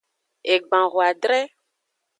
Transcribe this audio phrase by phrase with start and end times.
[0.53, 1.39] Egban hoadre.